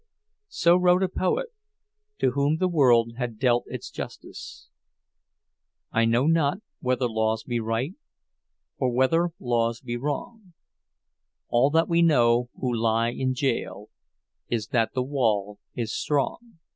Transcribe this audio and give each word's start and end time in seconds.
So 0.49 0.77
wrote 0.77 1.03
a 1.03 1.07
poet, 1.07 1.49
to 2.17 2.31
whom 2.31 2.57
the 2.57 2.67
world 2.67 3.11
had 3.17 3.37
dealt 3.37 3.65
its 3.67 3.91
justice— 3.91 4.67
I 5.91 6.05
know 6.05 6.25
not 6.25 6.57
whether 6.79 7.07
Laws 7.07 7.43
be 7.43 7.59
right, 7.59 7.93
Or 8.79 8.91
whether 8.91 9.29
Laws 9.39 9.79
be 9.79 9.97
wrong; 9.97 10.53
All 11.49 11.69
that 11.69 11.87
we 11.87 12.01
know 12.01 12.49
who 12.59 12.73
lie 12.75 13.09
in 13.11 13.35
gaol 13.39 13.91
Is 14.49 14.69
that 14.69 14.93
the 14.95 15.03
wall 15.03 15.59
is 15.75 15.95
strong. 15.95 16.57